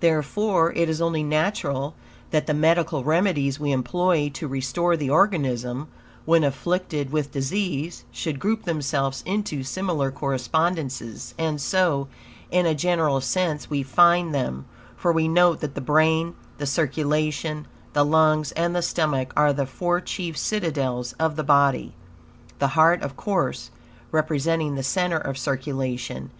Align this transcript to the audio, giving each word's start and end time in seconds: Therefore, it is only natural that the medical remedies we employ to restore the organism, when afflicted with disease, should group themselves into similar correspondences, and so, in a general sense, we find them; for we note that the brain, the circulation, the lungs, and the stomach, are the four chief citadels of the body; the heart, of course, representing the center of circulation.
Therefore, 0.00 0.72
it 0.72 0.88
is 0.88 1.00
only 1.00 1.22
natural 1.22 1.94
that 2.32 2.48
the 2.48 2.52
medical 2.54 3.04
remedies 3.04 3.60
we 3.60 3.70
employ 3.70 4.28
to 4.30 4.48
restore 4.48 4.96
the 4.96 5.10
organism, 5.10 5.86
when 6.24 6.42
afflicted 6.42 7.12
with 7.12 7.30
disease, 7.30 8.02
should 8.10 8.40
group 8.40 8.64
themselves 8.64 9.22
into 9.24 9.62
similar 9.62 10.10
correspondences, 10.10 11.34
and 11.38 11.60
so, 11.60 12.08
in 12.50 12.66
a 12.66 12.74
general 12.74 13.20
sense, 13.20 13.70
we 13.70 13.84
find 13.84 14.34
them; 14.34 14.64
for 14.96 15.12
we 15.12 15.28
note 15.28 15.60
that 15.60 15.76
the 15.76 15.80
brain, 15.80 16.34
the 16.58 16.66
circulation, 16.66 17.68
the 17.92 18.04
lungs, 18.04 18.50
and 18.50 18.74
the 18.74 18.82
stomach, 18.82 19.32
are 19.36 19.52
the 19.52 19.66
four 19.66 20.00
chief 20.00 20.36
citadels 20.36 21.12
of 21.20 21.36
the 21.36 21.44
body; 21.44 21.94
the 22.58 22.68
heart, 22.74 23.00
of 23.02 23.16
course, 23.16 23.70
representing 24.10 24.74
the 24.74 24.82
center 24.82 25.16
of 25.18 25.38
circulation. 25.38 26.30